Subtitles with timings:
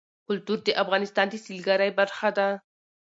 [0.27, 2.47] کلتور د افغانستان د سیلګرۍ برخه ده.